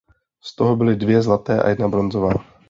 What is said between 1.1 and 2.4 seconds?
zlaté a jedna bronzová.